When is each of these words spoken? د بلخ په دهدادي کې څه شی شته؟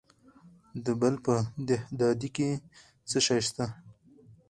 د 0.85 0.87
بلخ 0.99 1.19
په 1.25 1.35
دهدادي 1.67 2.29
کې 2.35 2.49
څه 3.09 3.17
شی 3.25 3.39
شته؟ 3.47 3.65